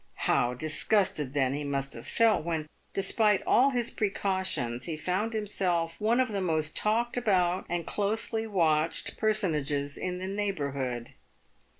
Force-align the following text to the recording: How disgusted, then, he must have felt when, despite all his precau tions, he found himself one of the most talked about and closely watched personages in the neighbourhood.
How 0.25 0.55
disgusted, 0.55 1.35
then, 1.35 1.53
he 1.53 1.63
must 1.63 1.93
have 1.93 2.07
felt 2.07 2.43
when, 2.43 2.65
despite 2.91 3.43
all 3.45 3.69
his 3.69 3.91
precau 3.91 4.43
tions, 4.43 4.85
he 4.85 4.97
found 4.97 5.33
himself 5.33 6.01
one 6.01 6.19
of 6.19 6.29
the 6.31 6.41
most 6.41 6.75
talked 6.75 7.17
about 7.17 7.67
and 7.69 7.85
closely 7.85 8.47
watched 8.47 9.15
personages 9.17 9.97
in 9.97 10.17
the 10.17 10.25
neighbourhood. 10.25 11.11